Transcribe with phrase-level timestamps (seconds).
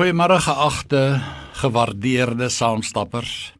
[0.00, 1.20] Goeiemôre geagte,
[1.60, 3.50] gewaardeerde saamstappers.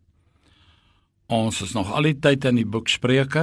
[1.29, 3.43] Ons is nog al die tyd in die boek Spreuke.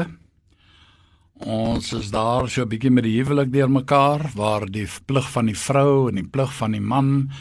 [1.46, 5.58] Ons is daar so 'n bietjie met die huwelik deurmekaar waar die plig van die
[5.58, 7.32] vrou en die plig van die man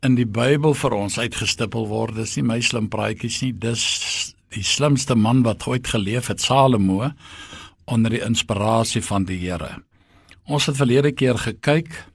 [0.00, 2.14] in die Bybel vir ons uitgestippel word.
[2.14, 7.12] Dis nie my slim praatjies nie, dis die slimste man wat ooit geleef het, Salomo,
[7.84, 9.82] onder die inspirasie van die Here.
[10.46, 12.06] Ons het verlede keer gekyk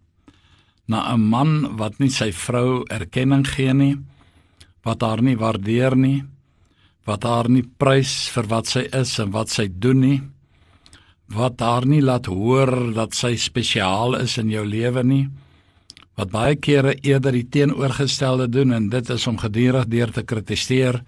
[0.92, 3.96] na 'n man wat nie sy vrou erkenning gee nie,
[4.84, 6.24] wat haar nie waardeer nie,
[7.06, 10.22] wat haar nie prys vir wat sy is en wat sy doen nie,
[11.32, 15.30] wat haar nie laat hoor dat sy spesiaal is in jou lewe nie,
[16.18, 21.02] wat baie kere eerder die teenoorgestelde doen en dit is om gedurig deur te kritiseer.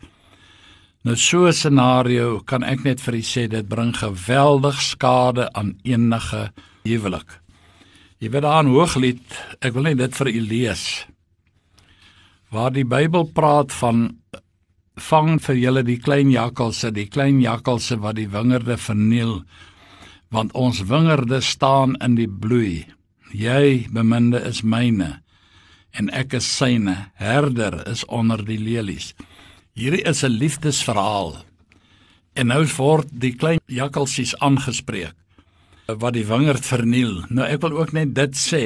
[1.03, 5.75] Nou so 'n scenario kan ek net vir u sê dit bring geweldig skade aan
[5.83, 6.51] enige
[6.83, 7.42] huwelik.
[8.23, 10.81] Jy weet daar in Hooglied, ek wil net dit vir u lees.
[12.55, 14.13] Waar die Bybel praat van
[14.95, 19.41] vang vir julle die klein jakkalse, die klein jakkalse wat die wingerde verniel,
[20.31, 22.85] want ons wingerde staan in die bloei.
[23.35, 25.17] Jy, beminde, is myne
[25.91, 26.95] en ek is syne.
[27.19, 29.11] Herder is onder die lelies.
[29.75, 31.43] Hierdie is 'n liefdesverhaal.
[32.39, 35.13] En nou word die klein jakkalsies aangespreek
[35.87, 37.21] wat die wingerd verniel.
[37.29, 38.65] Nou ek wil ook net dit sê.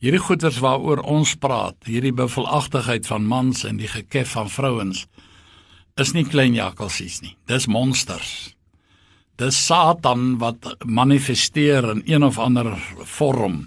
[0.00, 5.04] Hierdie goeters waaroor ons praat, hierdie bevolagtigheid van mans en die gekef van vrouens
[6.00, 7.34] is nie klein jakkalsies nie.
[7.50, 8.54] Dis monsters.
[9.40, 12.72] Dis Satan wat manifesteer in een of ander
[13.04, 13.66] vorm.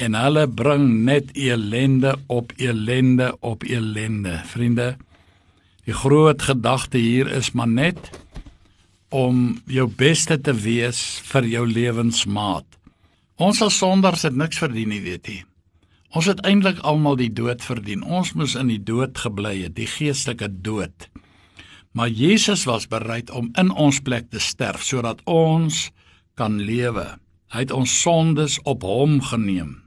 [0.00, 4.40] En hulle bring net elende op elende op elende.
[4.52, 4.96] Vriende,
[5.84, 8.10] die groot gedagte hier is maar net
[9.10, 12.66] om jou beste te wees vir jou lewensmaat.
[13.40, 15.38] Ons as sondaars het niks verdien nie, weet jy.
[16.14, 18.02] Ons het eintlik almal die dood verdien.
[18.02, 21.08] Ons moes in die dood gebly het, die geestelike dood.
[21.94, 25.88] Maar Jesus was bereid om in ons plek te sterf sodat ons
[26.38, 27.06] kan lewe.
[27.50, 29.80] Hy het ons sondes op hom geneem.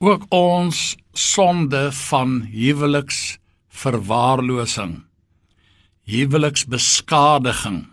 [0.00, 3.36] Ook ons sonde van huweliks
[3.68, 5.02] verwaarlosing
[6.10, 7.84] huweliksbeskadiging,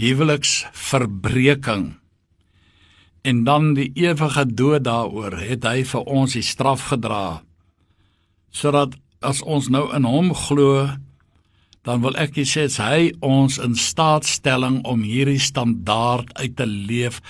[0.00, 1.94] huweliksverbreeking
[3.26, 7.42] en dan die ewige dood daaroor het hy vir ons die straf gedra.
[8.54, 10.86] Sodat as ons nou in hom glo
[11.86, 17.20] dan wil ek sê hy ons in staatstelling om hierdie standaard uit te leef.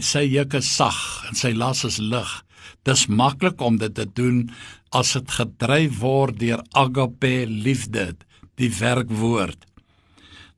[0.00, 0.96] Sy juk is sag
[1.28, 2.30] en sy las is lig.
[2.88, 4.46] Dis maklik om dit te doen
[4.96, 8.14] as dit gedryf word deur agape liefde
[8.56, 9.66] die werkwoord.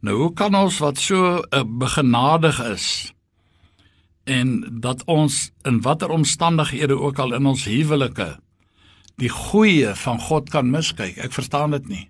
[0.01, 2.87] Nou hoe kan ons wat so uh, begenadig is
[4.29, 8.37] en dat ons in watter omstandighede ook al in ons huwelike
[9.19, 11.19] die goeie van God kan miskyk?
[11.19, 12.05] Ek verstaan dit nie.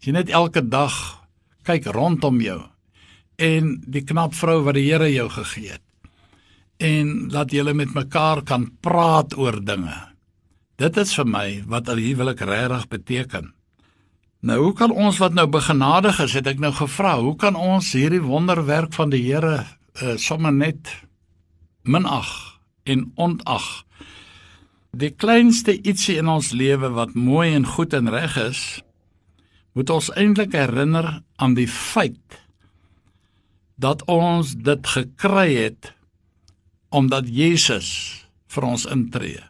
[0.00, 0.94] As jy net elke dag
[1.62, 2.60] kyk rondom jou
[3.38, 5.82] en die knap vrou wat die Here jou gegee het
[6.82, 9.94] en laat julle met mekaar kan praat oor dinge.
[10.74, 13.53] Dit is vir my wat 'n huwelik regtig beteken.
[14.44, 17.94] Nou hoe kan ons wat nou begenadig is, het ek nou gevra, hoe kan ons
[17.96, 20.90] hierdie wonderwerk van die Here uh, sommer net
[21.88, 22.28] minag
[22.84, 23.64] en onag?
[24.92, 28.60] Die kleinste ietsie in ons lewe wat mooi en goed en reg is,
[29.72, 31.08] moet ons eintlik herinner
[31.40, 32.36] aan die feit
[33.80, 35.94] dat ons dit gekry het
[36.92, 37.88] omdat Jesus
[38.52, 39.40] vir ons intree.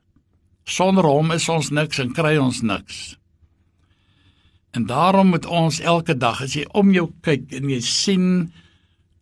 [0.64, 3.18] Sonder hom is ons niks en kry ons niks.
[4.74, 8.28] En daarom moet ons elke dag as jy om jou kyk en jy sien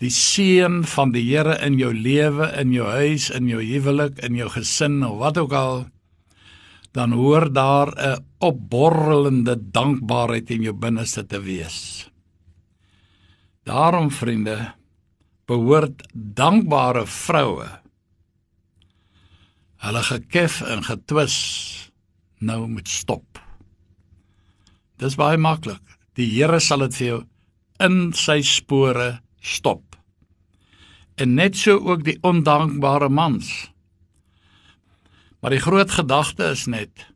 [0.03, 4.39] die seën van die Here in jou lewe, in jou huis, in jou huwelik, in
[4.39, 5.85] jou gesin of wat ook al,
[6.97, 12.11] dan hoor daar 'n opborrelende dankbaarheid in jou binneste te wees.
[13.65, 14.75] Daarom vriende,
[15.47, 17.83] behoort dankbare vroue
[19.83, 21.39] hulle gekef en getwis
[22.39, 23.42] nou moet stop.
[25.03, 25.83] Dis baie maklik.
[26.15, 27.21] Die Here sal dit vir jou
[27.83, 29.97] in sy spore stop.
[31.19, 33.49] En net so ook die ondankbare mans.
[35.43, 37.09] Maar die groot gedagte is net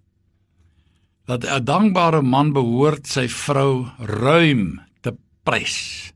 [1.26, 6.12] dat 'n dankbare man behoort sy vrou ruim te prys.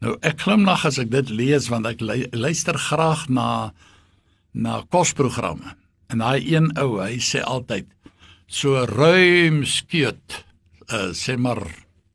[0.00, 2.00] Nou ek glimlag as ek dit lees want ek
[2.32, 3.72] luister graag na
[4.52, 5.76] na kosprogramme.
[6.08, 7.86] En daai een ou, hy sê altyd
[8.46, 10.44] so ruim skeut
[10.92, 11.62] uh, sê maar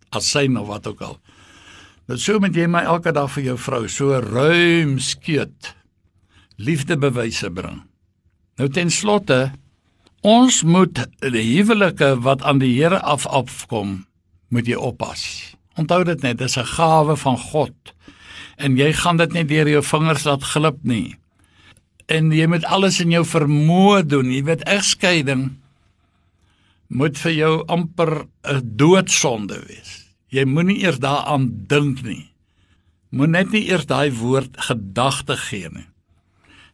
[0.10, 1.20] asyn of wat ook al.
[2.10, 5.76] Nou so moet jy my elke dag vir jou vrou so ruim skeut
[6.58, 7.84] liefdebewyse bring.
[8.60, 9.52] Nou ten slotte
[10.20, 14.04] Ons moet die huwelike wat aan die Here af afkom,
[14.52, 15.56] moet jy oppas.
[15.80, 17.94] Onthou dit net, dis 'n gawe van God.
[18.58, 21.16] En jy gaan dit nie deur jou vingers laat glip nie.
[22.08, 24.32] En jy moet alles in jou vermoë doen.
[24.32, 25.56] Jy weet egskeiding
[26.90, 30.10] moet vir jou amper 'n doodsonde wees.
[30.30, 32.30] Jy moenie eers daaraan dink nie.
[33.10, 35.88] Moet net nie eers daai woord gedagte gee nie.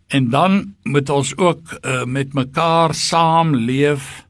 [0.07, 4.25] En dan moet ons ook uh, met mekaar saamleef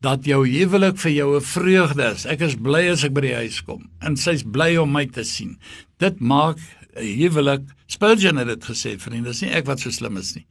[0.00, 2.26] dat jou huwelik vir jou 'n vreugde is.
[2.26, 5.24] Ek is bly as ek by die huis kom en sy's bly om my te
[5.24, 5.58] sien.
[5.98, 6.58] Dit maak
[6.96, 10.46] 'n huwelik Spurgeon het dit gesê, vriende, dis nie ek wat so slim is nie.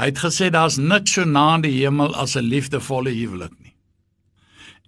[0.00, 3.74] Hy het gesê daar's niks so na in die hemel as 'n liefdevolle huwelik nie.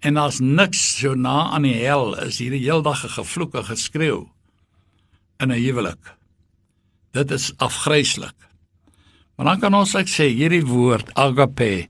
[0.01, 4.25] En daar's niks so na aan die hel is hierdie heeldag gevloeke geskreeu
[5.39, 6.15] in 'n huwelik.
[7.11, 8.33] Dit is afgryslik.
[9.35, 11.87] Maar dan kan ons ek sê hierdie woord agape.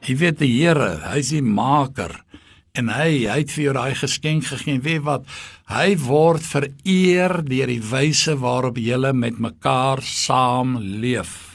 [0.00, 2.24] Jy weet die Here, hy's die maker
[2.74, 4.78] en hy hy het vir jou daai geskenk gegee.
[4.78, 5.24] Weet wat?
[5.66, 11.49] Hy word vereer deur die wyse waarop jy met mekaar saam leef.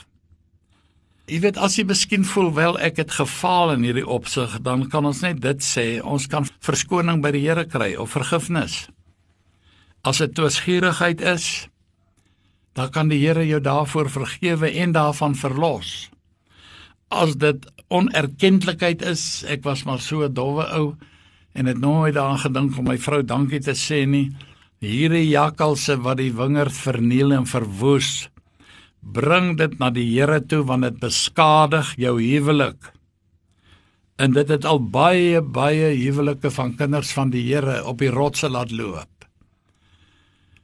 [1.25, 5.07] Jy weet as jy miskien voel wel ek het gefaal in hierdie opsig, dan kan
[5.09, 8.83] ons net dit sê, ons kan verskoning by die Here kry of vergifnis.
[10.05, 11.65] As dit toesgierigheid is,
[12.77, 16.11] dan kan die Here jou daarvoor vergewe en daarvan verlos.
[17.09, 20.93] As dit onerkentlikheid is, ek was maar so 'n dowwe ou
[21.55, 24.29] en het nooit daaraan gedink om my vrou dankie te sê nie.
[24.79, 28.29] Hierdie jakkalse wat die wingerd verniel en verwoes,
[29.05, 32.91] bring dit na die Here toe want dit beskadig jou huwelik.
[34.17, 38.49] En dit het al baie baie huwelike van kinders van die Here op die rotse
[38.49, 39.27] laat loop.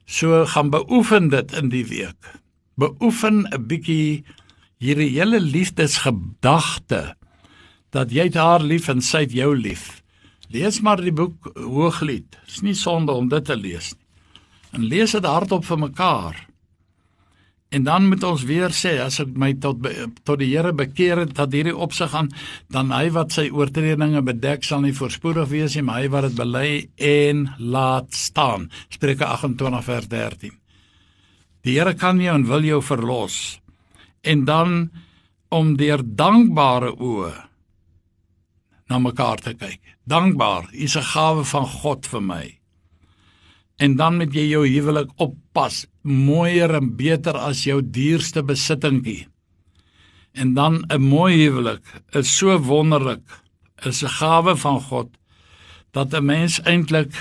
[0.05, 2.35] So gaan beoefen dit in die week.
[2.75, 4.23] Beoefen 'n bietjie
[4.79, 7.15] hierdie hele liefdesgedagte
[7.91, 10.01] dat jy haar lief en sy jou lief.
[10.49, 12.31] Lees maar die boek Hooglied.
[12.31, 14.07] Dit is nie sonde om dit te lees nie.
[14.71, 16.50] En lees dit hardop vir mekaar.
[17.71, 19.85] En dan moet ons weer sê as ek my tot
[20.27, 22.27] tot die Here bekeer het dat hierdie opsig gaan
[22.67, 26.35] dan hy wat sy oortredinge bedek sal nie voorspoedig wees nie maar hy wat dit
[26.35, 28.67] bely en laat staan.
[28.91, 30.57] Spreuke 28 vers 13
[31.63, 33.61] Die Here kan jou en wil jou verlos.
[34.21, 34.91] En dan
[35.49, 37.31] om deur dankbare oë
[38.91, 39.79] na mekaar te kyk.
[40.03, 42.60] Dankbaar is 'n gawe van God vir my
[43.81, 49.25] en dan moet jy jou huwelik oppas mooier en beter as jou duurste besittingkie.
[50.37, 51.83] En dan 'n mooi huwelik
[52.13, 53.25] is so wonderlik
[53.85, 55.09] is 'n gawe van God
[55.91, 57.13] dat 'n mens eintlik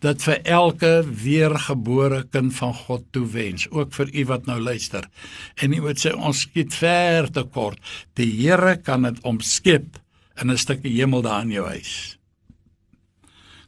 [0.00, 5.08] dit vir elke weergebore kind van God toewens ook vir u wat nou luister.
[5.54, 7.78] En u moet sê ons skiet ver te kort.
[8.12, 10.00] Die Here kan dit omskep
[10.40, 12.18] in 'n stukkie hemel daar in jou huis.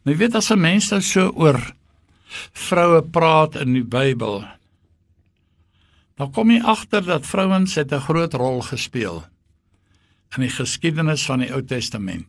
[0.04, 1.76] Nou weet as 'n mens nou so oor
[2.52, 4.44] vroue praat in die Bybel.
[6.16, 9.24] Dan kom jy agter dat vrouens het 'n groot rol gespeel
[10.36, 12.26] in die geskiedenis van die Ou Testament.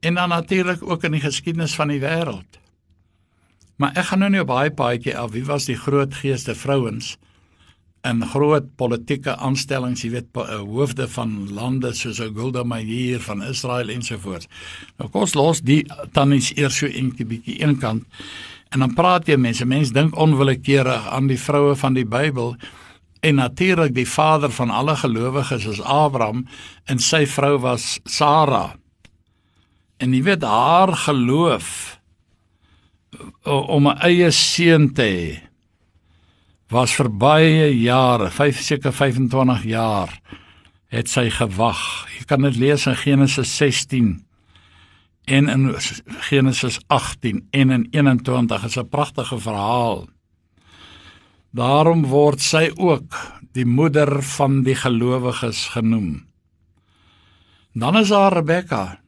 [0.00, 2.58] En dan natuurlik ook in die geskiedenis van die wêreld.
[3.76, 7.16] Maar ek gaan nou nie op baie paadjie af wie was die groot geeste vrouens
[8.04, 13.88] in groot politieke aanstellings, jy weet eh, hoofde van lande soos Golda Meir van Israel
[13.88, 14.48] ensovoorts.
[14.98, 15.82] Nou kom ons los die
[16.12, 18.04] tannies eers so eentjie bietjie eenkant.
[18.74, 22.56] En dan praat jy mense, mense dink onwillekeurig aan die vroue van die Bybel
[23.24, 26.42] en natuurlik die vader van alle gelowiges is Abraham
[26.90, 28.74] en sy vrou was Sara.
[30.02, 32.00] En jy weet haar geloof
[33.46, 35.40] om 'n eie seun te hê
[36.68, 40.20] was vir baie jare, 5 seker 25 jaar
[40.88, 42.08] het sy gewag.
[42.18, 44.24] Jy kan dit lees in Genesis 16
[45.24, 45.74] en in
[46.28, 50.08] Genesis 18 en in 21 is 'n pragtige verhaal.
[51.50, 53.14] Daarom word sy ook
[53.52, 56.26] die moeder van die gelowiges genoem.
[57.72, 59.00] Dan is daar Rebekka.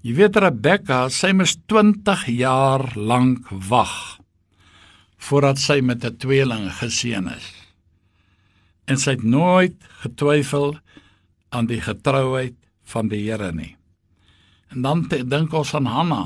[0.00, 4.18] Jy weet Rebekka, sy moes 20 jaar lank wag
[5.22, 7.52] voordat sy met 'n tweeling geseën is.
[8.84, 10.78] En sy het nooit getwyfel
[11.48, 13.76] aan die getrouheid van die Here nie.
[14.72, 16.22] En dan dink ons aan Hanna.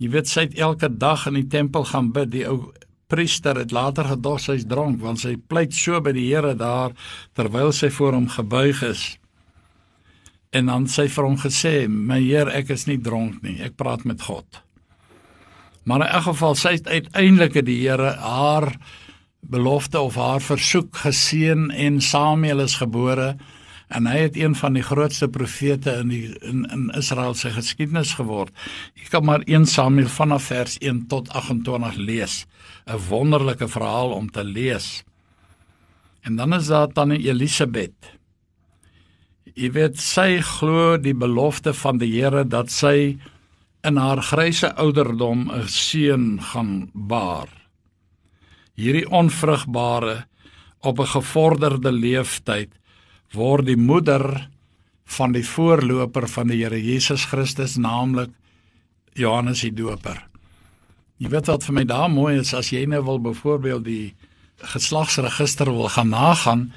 [0.00, 2.30] Jy weet sy het elke dag in die tempel gaan bid.
[2.32, 2.72] Die ou
[3.10, 6.94] priester het later gedos sy's dronk want sy pleit so by die Here daar
[7.36, 9.02] terwyl sy voor hom gebuig is.
[10.54, 13.60] En dan sê vir hom gesê: "My Heer, ek is nie dronk nie.
[13.60, 14.62] Ek praat met God."
[15.84, 18.76] Maar in elk geval sy het uiteindelik die Here haar
[19.40, 23.36] belofte of haar versoek geseën en Samuel is gebore
[23.90, 28.14] en hy het een van die grootste profete in die in, in Israel se geskiedenis
[28.18, 28.54] geword.
[28.94, 32.46] Jy kan maar 1 Samuel vanaf vers 1 tot 28 lees.
[32.86, 35.02] 'n Wonderlike verhaal om te lees.
[36.22, 38.18] En dan is daar tannie Elisabeth.
[39.54, 43.18] Jy weet sy glo die belofte van die Here dat sy
[43.82, 47.48] in haar grysse ouderdom 'n seun gaan baar.
[48.74, 50.26] Hierdie onvrugbare
[50.80, 52.79] op 'n gevorderde leeftyd
[53.36, 54.24] word die moeder
[55.16, 58.30] van die voorloper van die Here Jesus Christus, naamlik
[59.18, 60.18] Johannes die Doper.
[61.20, 64.14] Jy weet wat vir my daar mooi is as jy nou wil byvoorbeeld die
[64.72, 66.70] geslagsregister wil gaan nagaan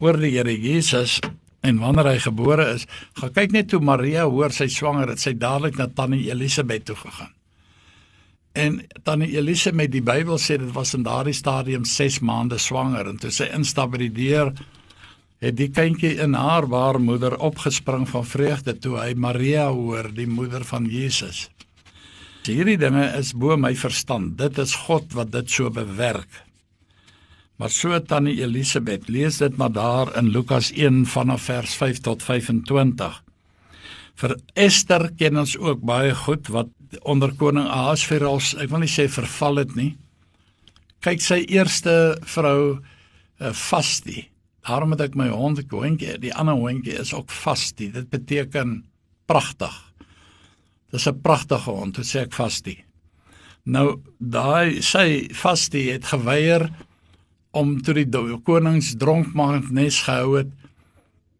[0.00, 1.18] oor die Here Jesus
[1.66, 2.86] en wanneer hy gebore is,
[3.20, 6.96] gaan kyk net toe Maria hoor sy swanger het sy dadelik na tannie Elisabeth toe
[6.96, 7.34] gegaan.
[8.56, 13.06] En tannie Elise met die Bybel sê dit was in daardie stadium 6 maande swanger
[13.12, 14.54] en toe sy instap by die deur
[15.40, 20.64] het die kindjie in haar baarmoeder opgespring van vreugde toe hy Maria hoor, die moeder
[20.68, 21.48] van Jesus.
[22.44, 24.36] Hierdie dinge is bo my verstand.
[24.40, 26.42] Dit is God wat dit so bewerk.
[27.60, 32.22] Maar so tannie Elisabeth, lees dit maar daar in Lukas 1 vanaf vers 5 tot
[32.24, 33.18] 25.
[34.20, 36.72] Vir Ester ken ons ook baie goed wat
[37.04, 39.92] onder koning Ahasveros, ek wil nie sê verval het nie.
[41.04, 41.94] Kyk sy eerste
[42.28, 44.24] vrou uh, Vasti.
[44.66, 47.90] Daarom het ek my hond hondjie, die ander hondjie is ook Vasti.
[47.92, 48.84] Dit beteken
[49.26, 49.92] pragtig.
[50.90, 52.84] Dis 'n pragtige hond, dit sê ek Vasti.
[53.64, 56.70] Nou daai sy Vasti het geweier
[57.50, 58.08] om toe die
[58.44, 60.50] konings dronk maand nes gehou het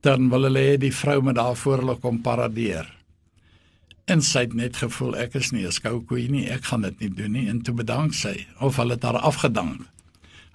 [0.00, 2.88] dan wil hulle hê die vrou moet daarvoor hulle kom paradeer.
[4.10, 7.10] En sy het net gevoel ek is nie 'n skoukoei nie, ek gaan dit nie
[7.10, 9.86] doen nie en toe bedank sy of hulle het haar afgedank.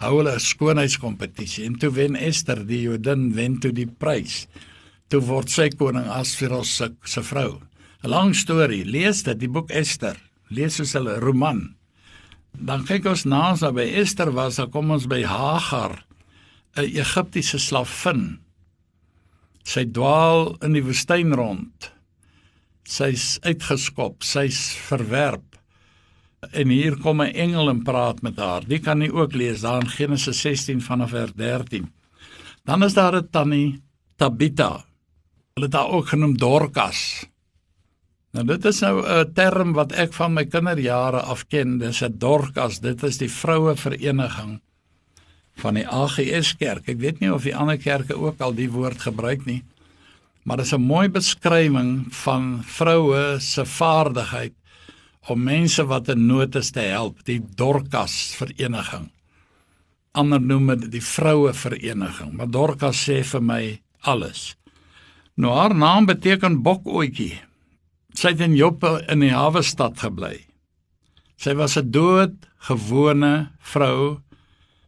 [0.04, 4.48] Hou hulle 'n skoonheidskompetisie en toe wen Esther die Jodin wen toe die prys.
[5.10, 7.62] Toe word sy koning Asveros se se vrou.
[8.04, 10.18] 'n Lang storie, lees dit die boek Esther.
[10.50, 11.76] Lees soos 'n roman.
[12.54, 16.04] Dan kyk ons na as by Esther was, dan kom ons by Hagar,
[16.78, 18.40] 'n Egiptiese slavin
[19.66, 21.90] Sy dwaal in die woestyn rond.
[22.86, 25.55] Sy's uitgeskop, sy's verwerp.
[26.52, 28.68] En hier kom 'n engel en praat met haar.
[28.68, 31.92] Dit kan jy ook lees daar in Genesis 16 vanaf vers 13.
[32.64, 33.82] Dan is daar 'n tannie
[34.16, 34.86] Tabita.
[35.54, 37.26] Hulle haar ook genoem Dorcas.
[38.32, 41.78] Nou dit is nou 'n term wat ek van my kinderjare af ken.
[41.78, 42.80] Dis 'n Dorcas.
[42.80, 44.62] Dit is die vroue vereniging
[45.56, 46.88] van die AGS kerk.
[46.88, 49.64] Ek weet nie of die ander kerke ook al die woord gebruik nie.
[50.44, 54.54] Maar dit is 'n mooi beskrywing van vroue se vaardigheid
[55.28, 59.10] om mense wat in nood is te help, die Dorcas vereniging.
[60.16, 63.62] Ander noem dit die vroue vereniging, maar Dorcas sê vir my
[64.06, 64.54] alles.
[65.36, 67.34] Nou haar naam beteken bokoetjie.
[68.16, 70.46] Sy het in Joppe in die hawe stad gebly.
[71.36, 74.22] Sy was 'n doodgewone vrou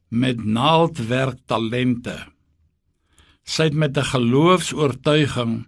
[0.10, 2.16] met naaldwerk talente.
[3.44, 5.66] Sy het met 'n geloofs-oortuiging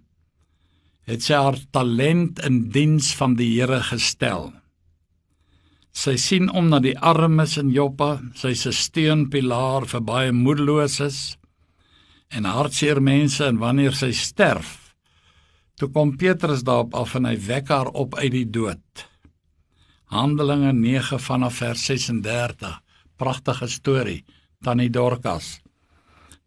[1.04, 4.52] het sy haar talent in diens van die Here gestel.
[5.92, 11.36] Sy sien om na die armes in Joppa, sy's 'n steunpilaar vir baie moedeloses
[12.30, 14.94] en hartseer mense en wanneer sy sterf,
[15.76, 19.08] toe kom Petrus daarop af en hy wek haar op uit die dood.
[20.04, 22.80] Handelinge 9 vanaf vers 36
[23.16, 24.24] pragtige storie
[24.64, 25.60] tannie Dorcas.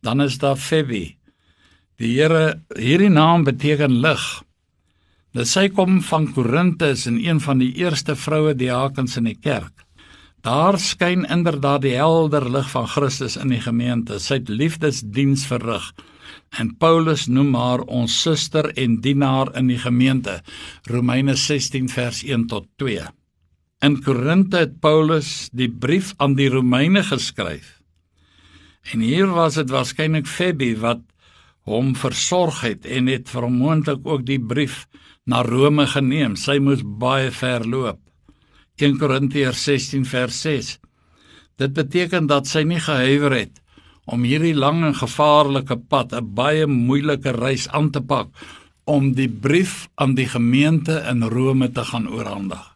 [0.01, 1.17] Dan is daar Febby.
[1.97, 4.43] Die Here, hierdie naam beteken lig.
[5.33, 9.81] Dit sy kom van Korinthe en een van die eerste vroue diakens in die kerk.
[10.45, 14.19] Daar skyn inderdaad die helder lig van Christus in die gemeente.
[14.21, 15.87] Sy het liefdesdiens verrig.
[16.53, 20.43] En Paulus noem haar ons suster en dienaar in die gemeente.
[20.85, 23.07] Romeine 16 vers 1 tot 2.
[23.81, 27.79] In Korinthe het Paulus die brief aan die Romeine geskryf.
[28.93, 31.01] En hier was dit waarskynlik Febby wat
[31.65, 34.83] hom versorg het en het vermoontelik ook die brief
[35.25, 36.36] na Rome geneem.
[36.36, 38.00] Sy moes baie ver loop.
[38.82, 40.72] 1 Korintiërs 16 vers 6.
[41.62, 43.60] Dit beteken dat sy nie gehuiwer het
[44.10, 48.27] om hierdie lang en gevaarlike pad, 'n baie moeilike reis aan te pak
[48.84, 52.75] om die brief aan die gemeente in Rome te gaan oorhandig.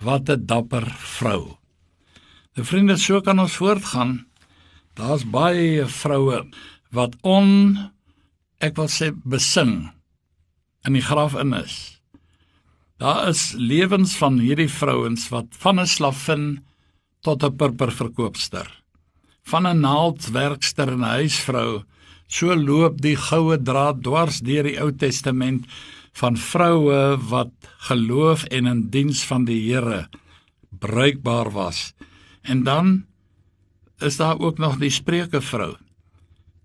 [0.00, 1.56] Wat 'n dapper vrou.
[2.54, 4.26] Die vriende, so kan ons voortgaan.
[4.94, 6.46] Daar's baie vroue
[6.90, 7.78] wat on
[8.58, 9.90] ek wil sê besing
[10.84, 12.00] in die graf in is.
[12.98, 16.64] Daar is lewens van hierdie vrouens wat van 'n slavin
[17.20, 18.68] tot 'n purperverkoopster,
[19.42, 21.84] van 'n naaldwerkster en 'n huisvrou
[22.34, 25.68] So loop die goue draad dwars deur die Ou Testament
[26.18, 27.52] van vroue wat
[27.90, 30.06] geloof en in diens van die Here
[30.80, 31.92] bruikbaar was.
[32.42, 33.04] En dan
[34.00, 35.74] is daar ook nog die Spreuke vrou.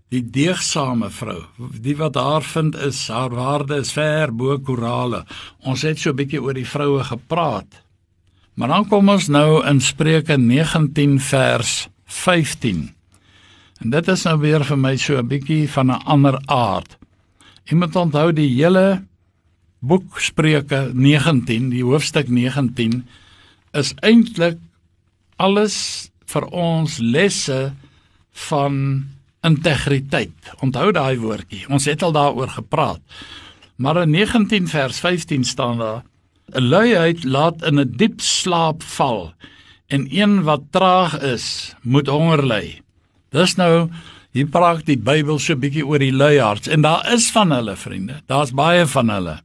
[0.09, 1.43] Die deegsame vrou.
[1.77, 5.25] Die wat haar vind is haar waarde is ver bo korale.
[5.61, 7.83] Ons het so 'n bietjie oor die vroue gepraat.
[8.55, 12.95] Maar dan kom ons nou in Spreuke 19 vers 15.
[13.79, 16.97] En dit is nou weer vir my so 'n bietjie van 'n ander aard.
[17.63, 19.05] Jy moet onthou die hele
[19.79, 23.07] boek Spreuke 19, die hoofstuk 19
[23.71, 24.57] is eintlik
[25.35, 27.73] alles vir ons lesse
[28.49, 29.05] van
[29.41, 30.53] integriteit.
[30.59, 31.65] Onthou daai woordjie.
[31.69, 33.01] Ons het al daaroor gepraat.
[33.79, 36.03] Maar in 19 vers 15 staan daar:
[36.51, 39.33] 'n Luiheid laat in 'n diep slaap val
[39.87, 42.81] en een wat traag is, moet honger ly.
[43.29, 43.89] Dis nou
[44.31, 47.75] hier praat die Bybel so 'n bietjie oor die luihards en daar is van hulle
[47.75, 48.21] vriende.
[48.25, 49.39] Daar's baie van hulle.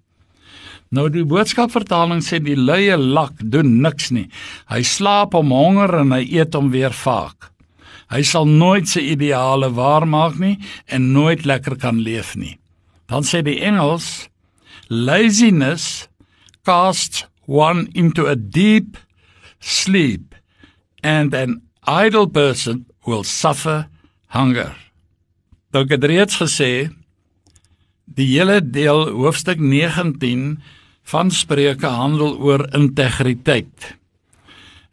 [0.89, 4.29] Nou die boodskapvertaling sê die luie lak doen niks nie.
[4.69, 7.54] Hy slaap om honger en hy eet om weer vaak.
[8.15, 10.55] Hy sal nooit sy ideale waarmaak nie
[10.87, 12.55] en nooit lekker kan leef nie.
[13.11, 14.29] Dan sê die Engels
[14.89, 16.07] laziness
[16.63, 18.97] casts one into a deep
[19.59, 20.35] sleep
[21.03, 23.89] and an idle person will suffer
[24.31, 24.73] hunger.
[25.75, 26.71] Dink het reeds gesê
[28.05, 30.63] die hele deel hoofstuk 19
[31.11, 33.97] van Spreuke handel oor integriteit.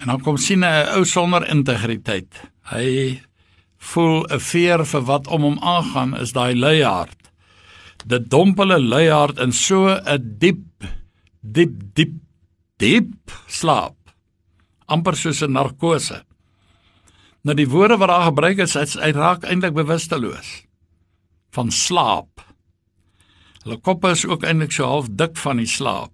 [0.02, 2.51] En dan kom sien 'n ou sonder integriteit.
[2.70, 3.22] Hy
[3.78, 7.18] voel 'n veer vir wat om hom aangaan is daai luiaard.
[8.06, 10.86] Dit dompel 'n luiaard in so 'n diep
[11.42, 12.14] diep diep
[12.78, 13.96] diep slaap.
[14.92, 16.24] amper soos 'n narkose.
[17.44, 20.66] Nou die woorde wat daar gebruik is, hy raak eintlik bewusteloos
[21.52, 22.42] van slaap.
[23.64, 26.12] Hulle koppe is ook eintlik so half dik van die slaap.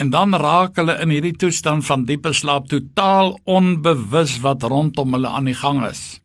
[0.00, 5.28] En dan raak hulle in hierdie toestand van diepe slaap totaal onbewus wat rondom hulle
[5.28, 6.20] aan die gang is.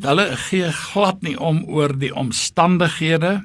[0.00, 3.42] Hulle gee glad nie om oor die omstandighede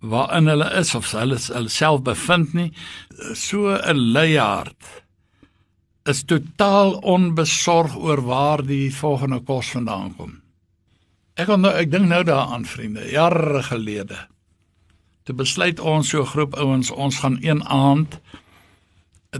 [0.00, 2.70] waarin hulle is of hulle hulle self bevind nie.
[3.34, 5.04] So 'n luiaard
[6.04, 10.42] is totaal onbesorg oor waar die volgende kos vandaan kom.
[11.36, 14.18] Ek kon nou ek dink nou daaraan vriende, jare gelede.
[15.24, 18.20] Toe besluit ons so 'n groep ouens ons gaan een aand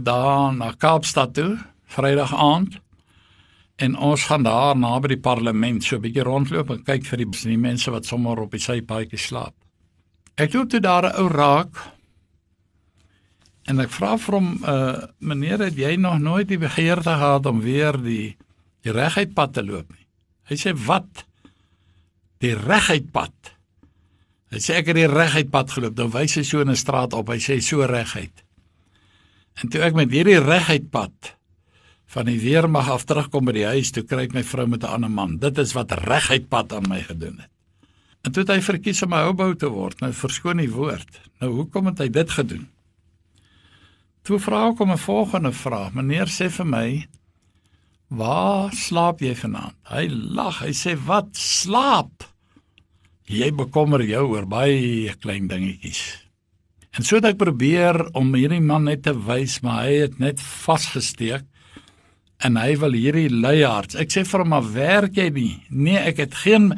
[0.03, 1.57] daar na Kaapstad toe,
[1.87, 2.79] Vrydag aand.
[3.77, 7.29] En ons gaan daar naby die parlement so 'n bietjie rondloop en kyk vir die,
[7.29, 9.53] die mense wat sommer op die sypaadjie slaap.
[10.35, 11.77] Ek loop toe daar 'n ou raak
[13.65, 17.61] en ek vra vir hom, uh, "Meneer, het jy nog nooit die begeerte gehad om
[17.61, 18.37] weer die
[18.81, 20.07] die reguit pad te loop nie?"
[20.43, 21.25] Hy sê, "Wat?
[22.39, 23.57] Die reguit pad?"
[24.47, 25.95] Hy sê ek het die reguit pad geloop.
[25.95, 27.27] Dan wys hy so in 'n straat op.
[27.27, 28.46] Hy sê so reguit.
[29.61, 31.33] En toe ek met hierdie reguit pad
[32.13, 34.93] van die weermag af terugkom by die huis, toe kry ek my vrou met 'n
[34.95, 35.37] ander man.
[35.37, 37.51] Dit is wat reguit pad aan my gedoen het.
[38.23, 39.99] En toe het hy verkies om my houbou te word.
[40.01, 41.21] Nou verskoon die woord.
[41.39, 42.67] Nou hoekom het hy dit gedoen?
[44.27, 45.93] Toe vra ek hom 'n volgende vraag.
[45.93, 47.07] Meneer sê vir my,
[48.09, 50.59] "Waar slaap jy vanaand?" Hy lag.
[50.59, 52.23] Hy sê, "Wat slaap?
[53.25, 56.26] Jy bekommer jou oor baie klein dingetjies."
[56.97, 60.41] En so het ek probeer om hierdie man net te wys, maar hy het net
[60.41, 61.45] vasgesteek
[62.45, 63.97] en hy wil hierdie luiaards.
[63.97, 66.73] Ek sê vir hom, "Maar werk jy nie?" Nee, ek het geen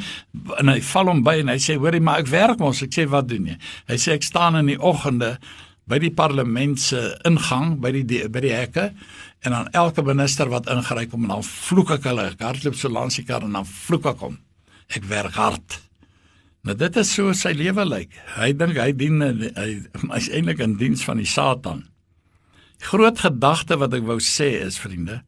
[0.58, 3.08] en hy val hom by en hy sê, "Hoorie, maar ek werk mos." Ek sê,
[3.08, 5.38] "Wat doen jy?" Hy sê, "Ek staan in die oggende
[5.90, 8.94] by die parlement se ingang by die by die hekke
[9.46, 12.32] en dan elke minister wat ingry kom en dan vloek ek hulle.
[12.32, 14.38] Ek hardloop so langs die kar en dan vloek ek hom.
[14.96, 15.89] Ek werk hard.
[16.70, 18.12] Maar dit is so sy lewe lyk.
[18.36, 19.70] Hy dink hy dien hy
[20.12, 21.80] hy's eintlik in diens van die Satan.
[22.92, 25.24] Groot gedagte wat ek wou sê is vriende,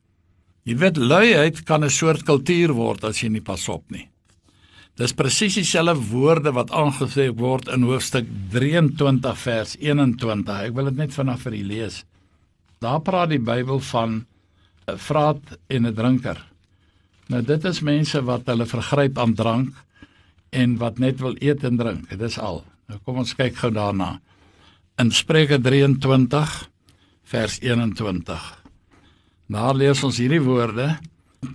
[0.69, 4.05] jy weet luiheid kan 'n soort kultuur word as jy nie pas op nie.
[5.01, 10.61] Dis presies dieselfde woorde wat aangesê word in hoofstuk 23 vers 21.
[10.69, 12.05] Ek wil dit net vinnig vir u lees.
[12.79, 14.27] Daar praat die Bybel van
[14.87, 16.37] 'n vraat en 'n drinker.
[17.29, 19.73] Nou dit is mense wat hulle vergryp aan drank
[20.51, 22.09] en wat net wil eet en drink.
[22.11, 22.61] Dit is al.
[22.91, 24.19] Nou kom ons kyk gou daarna.
[24.99, 26.55] In Spreuke 23
[27.31, 28.47] vers 21.
[29.51, 30.97] Daar lees ons hierdie woorde: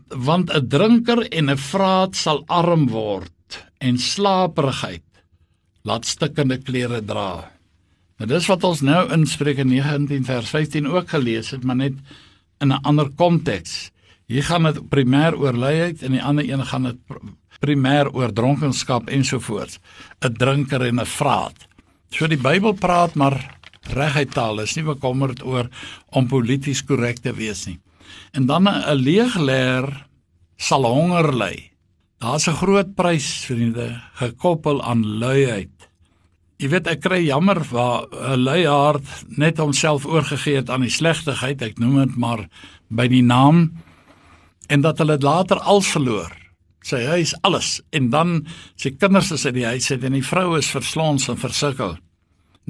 [0.08, 3.32] Want 'n drinker en 'n vraat sal arm word
[3.78, 5.04] en slaperigheid
[5.82, 7.52] laat stikkende klere dra.
[8.18, 11.94] Nou dis wat ons nou in Spreuke 19 vers 15 ook gelees het, maar net
[12.60, 13.90] in 'n ander konteks.
[14.26, 16.98] Hier gaan dit primêr oor luiheid en die ander een gaan dit
[17.60, 19.78] primêr oor dronkenskap ensovoorts,
[20.20, 21.66] 'n drinker en 'n vraat.
[22.10, 23.58] So die Bybel praat maar
[23.92, 25.68] reguit taal, is nie bekommerd oor
[26.10, 27.78] om polities korrek te wees nie.
[28.32, 30.06] En dan 'n leegleer
[30.56, 31.70] sal honger ly.
[32.18, 35.70] Daar's 'n groot prys, vriende, gekoppel aan luiheid.
[36.56, 41.62] Jy weet ek kry jammer waar 'n luiaard net homself oorgegee het aan die slegtigheid,
[41.62, 42.48] ek noem dit maar
[42.88, 43.72] by die naam
[44.66, 46.45] en dat hulle later al verloor.
[46.86, 48.36] Sy huis alles en dan
[48.78, 51.96] sy kinders is uit die huis en die vrou is verslons en versukkel.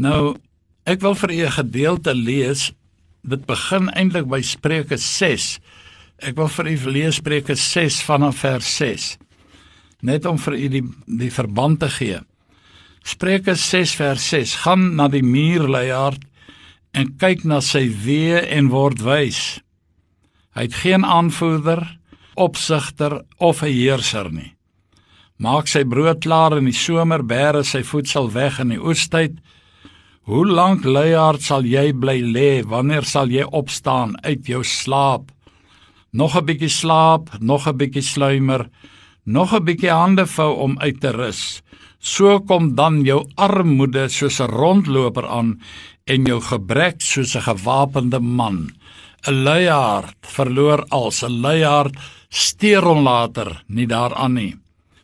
[0.00, 0.36] Nou
[0.88, 2.72] ek wil vir u 'n gedeelte lees.
[3.22, 5.58] Dit begin eintlik by Spreuke 6.
[6.18, 9.18] Ek wil vir u lees Spreuke 6 vanaf vers 6.
[10.00, 12.20] Net om vir u die die verband te gee.
[13.02, 16.22] Spreuke 6 vers 6: Gaan na die muurleiaard
[16.92, 19.60] en kyk na sy weë en word wys.
[20.56, 21.84] Hy het geen aanvoerder,
[22.36, 24.56] opsigter of 'n heerser nie.
[25.36, 29.36] Maak sy brood klaar in die somer, bære sy voedsel weg in die oestyd.
[30.24, 32.62] Hoe lank leiaard sal jy bly lê?
[32.64, 35.30] Wanneer sal jy opstaan uit jou slaap?
[36.12, 38.68] Nog 'n bietjie slaap, nog 'n bietjie sluimer,
[39.24, 41.62] nog 'n bietjie hande vou om uit te rus.
[41.98, 45.60] So kom dan jou armoede soos 'n rondloper aan
[46.06, 48.70] en jou gebrek soos 'n gewapende man.
[49.26, 51.96] 'n Luiaard verloor als 'n luiaard
[52.28, 54.54] steur hom later nie daaraan nie.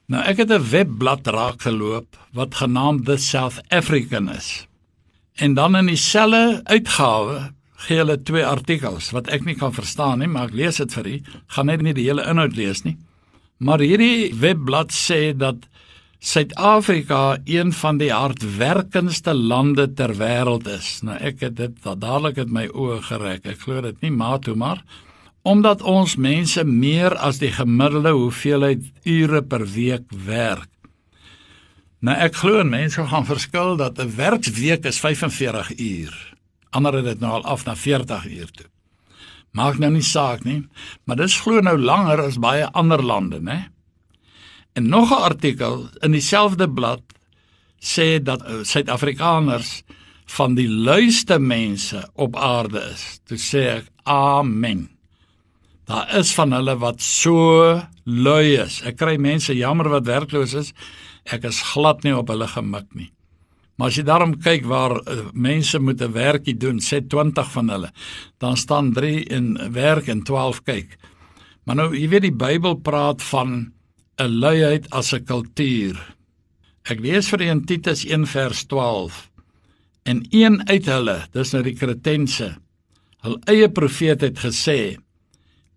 [0.07, 4.67] Nou ek het 'n webblad raak geloop wat genaamd The South African is.
[5.35, 7.53] En dan in dieselfde uitgawe
[7.87, 11.07] gee hulle twee artikels wat ek nie kan verstaan nie, maar ek lees dit vir
[11.07, 11.23] u.
[11.47, 12.97] Gaan net nie die hele inhoud lees nie.
[13.59, 15.57] Maar hierdie webblad sê dat
[16.23, 21.01] Suid-Afrika een van die hardwerkendste lande ter wêreld is.
[21.03, 23.41] Nou ek het dit dadelik het my oë gereg.
[23.43, 24.85] Ek glo dit nie maar toe maar
[25.43, 30.71] omdat ons mense meer as die gemiddelde hoeveelheid ure per week werk.
[31.99, 36.15] Nou ek glo mense gaan verskil dat 'n werksweek is 45 uur.
[36.71, 38.71] Ander het dit nou al af na 40 uur toe.
[39.51, 40.69] Maak nou nie saak nie,
[41.05, 43.73] maar dis glo nou langer as baie ander lande, né?
[44.73, 47.03] En nog 'n artikel in dieselfde blad
[47.79, 49.83] sê dat uh, Suid-Afrikaners
[50.25, 53.21] van die luiste mense op aarde is.
[53.25, 54.89] Toe sê ek amen.
[55.85, 58.81] Daar is van hulle wat so lui is.
[58.87, 60.73] Ek kry mense jammer wat werkloos is.
[61.25, 63.11] Ek is glad nie op hulle gemik nie.
[63.77, 67.69] Maar as jy daarom kyk waar uh, mense moet 'n werkie doen, sê 20 van
[67.69, 67.91] hulle,
[68.39, 70.99] dan staan 3 in werk en 12 kyk.
[71.65, 73.73] Maar nou, jy weet die Bybel praat van
[74.19, 75.97] 'n luiheid as 'n kultuur.
[76.85, 79.31] Ek lees vir in Titus 1 vers 12.
[80.05, 82.57] En een uit hulle, dis nou die Kretense,
[83.23, 84.99] hul eie profeet het gesê: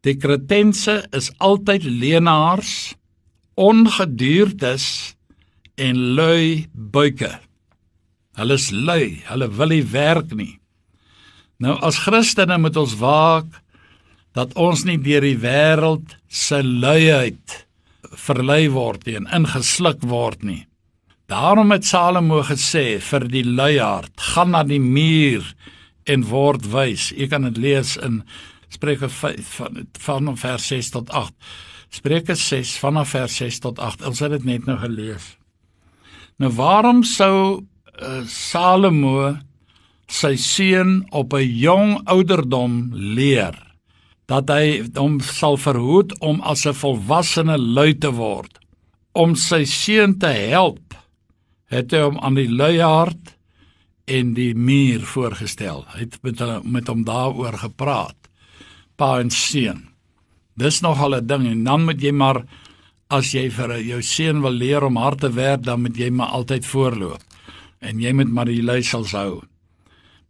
[0.02, 2.95] Die Kretense is altyd leenaars,
[3.56, 5.15] ongeduurdes
[5.76, 7.39] en lui buike.
[8.36, 10.60] Hulle is lui, hulle wil nie werk nie.
[11.58, 13.62] Nou as Christene moet ons waak
[14.36, 17.64] dat ons nie deur die wêreld se luiheid
[18.12, 20.65] verlei word nie en ingesluk word nie.
[21.28, 25.56] Daarom het Salomo gesê vir die luiaard: "Gaan na die muur
[26.06, 28.24] en word wys." Jy kan dit lees in
[28.70, 31.34] Spreuke van van vers 6 tot 8.
[31.89, 34.06] Spreuke 6 vanaf vers 6 tot 8.
[34.06, 35.38] Ons het dit net nou gelees.
[36.38, 37.63] Nou waarom sou
[38.02, 39.38] uh, Salomo
[40.08, 43.64] sy seun op 'n jong ouderdom leer?
[44.30, 48.60] Dat hy hom sal verhoed om as 'n volwassene lui te word.
[49.14, 50.96] Om sy seun te help
[51.70, 53.36] het hy hom aan die luiaard
[54.06, 55.86] en die muur voorgestel.
[55.94, 58.18] Hy het met hulle met hom daaroor gepraat.
[58.96, 59.90] Pa en seun.
[60.58, 62.46] Dis nogal 'n ding en dan moet jy maar
[63.10, 66.28] as jy vir jou seun wil leer om hard te werk dan moet jy maar
[66.28, 67.22] altyd voorloop.
[67.82, 69.44] En jy moet maar die luisels hou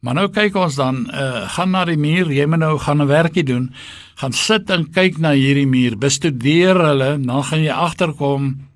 [0.05, 3.09] Maar nou kyk ons dan, uh, gaan na die muur, jy moet nou gaan 'n
[3.09, 3.73] werkie doen.
[4.21, 8.69] Gaan sit en kyk na hierdie muur, bestudeer hulle, dan gaan jy agterkom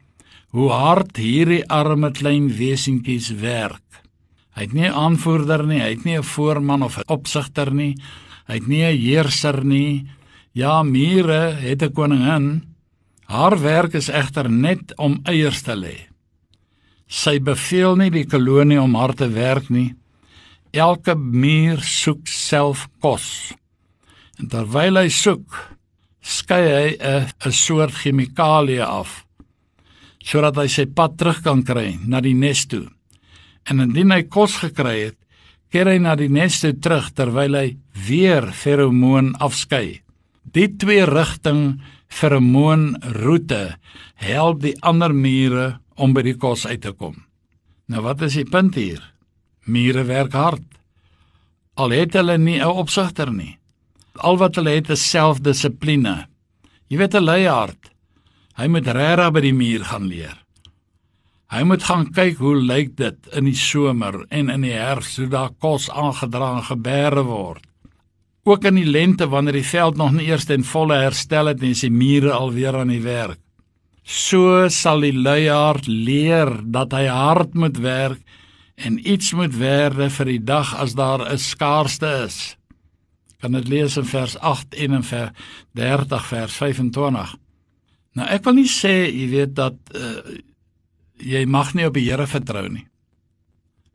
[0.50, 4.02] hoe hard hierdie arme klein wesentjies werk.
[4.56, 7.96] Hy het nie 'n aanvoerder nie, hy het nie 'n voorman of 'n opsigter nie.
[8.48, 10.08] Hy het nie 'n heerser nie.
[10.54, 12.63] Ja, mure het 'n koningin.
[13.26, 16.10] Haar werk is egter net om eiers te lê.
[17.08, 19.96] Sy beveel nie die kolonie om hard te werk nie.
[20.72, 23.54] Elke muur soek self kos.
[24.40, 25.56] En terwyl hy soek,
[26.22, 29.26] skei hy 'n 'n soort chemikalie af
[30.30, 32.86] sodat hy sy pad terug kan kry na die nes toe.
[33.70, 35.18] En indien hy kos gekry het,
[35.72, 37.78] keer hy na die nes toe terug terwyl hy
[38.08, 40.02] weer feromoon afskei.
[40.44, 41.80] Die twee rigting
[42.10, 43.78] feromoonroete
[44.16, 47.16] help die ander mure om by die kos uit te kom.
[47.90, 49.02] Nou wat is die punt hier?
[49.70, 50.66] Mure werk hard.
[51.78, 53.58] Al het hulle nie 'n opsigter nie.
[54.18, 56.28] Al wat hulle het is selfdissipline.
[56.90, 57.92] Jy weet 'n leiaard.
[58.58, 60.38] Hy moet regtig by die muur gaan leer.
[61.50, 65.28] Hy moet gaan kyk hoe lyk dit in die somer en in die herfs hoe
[65.28, 67.64] daar kos aangedra en gebeere word.
[68.46, 71.76] Ook in die lente wanneer die veld nog nie eers ten volle herstel het en
[71.76, 73.40] sy mure alweer aan die werk.
[74.04, 78.22] So sal die luiaard leer dat hy hard moet werk
[78.86, 82.58] en iets moet werde vir die dag as daar 'n skaarste is.
[83.39, 85.32] Kan dit lees in vers 8 en in vers
[85.72, 87.36] 30 vers 25.
[88.13, 90.39] Nou ek wil nie sê jy weet dat uh,
[91.18, 92.88] jy mag nie op die Here vertrou nie.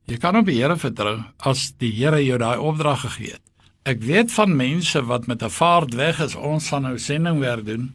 [0.05, 3.43] Jy kan op die Here vertrou as die Here jou daai opdrag gegee het.
[3.85, 7.95] Ek weet van mense wat met 'n vaart weg is, ons gaan nou sendingwerk doen.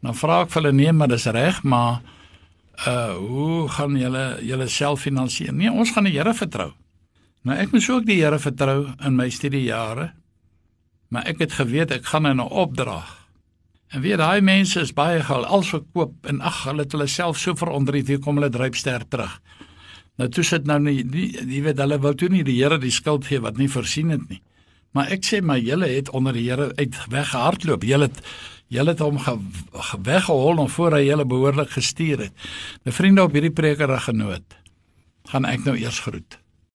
[0.00, 2.00] Dan vra ek vir hulle nee, maar dis reg, maar
[2.86, 5.52] uh hoe gaan julle julle self finansier?
[5.52, 6.72] Nee, ons gaan die Here vertrou.
[7.44, 10.10] Nou ek moet ook die Here vertrou in my studiejare.
[11.10, 13.18] Maar ek het geweet ek gaan in 'n opdrag.
[13.90, 17.38] En weet daai mense is baie geld al verkoop en ag hulle het hulle self
[17.38, 19.40] so veronder hier kom hulle dryp ster terug.
[20.16, 23.26] Nou toe sit nou nie jy weet hulle wou toe nie die Here die skuld
[23.26, 24.42] gee wat nie voorsien het nie.
[24.92, 27.82] Maar ek sê maar julle het onder die Here uit weggehardloop.
[27.82, 28.10] Julle
[28.70, 29.34] Julle het hom ge,
[29.74, 32.50] ge, weggehol en voor hy julle behoorlik gestuur het.
[32.86, 34.56] My vriende op hierdie preker genoot.
[35.30, 36.39] Gaan ek nou eers groet.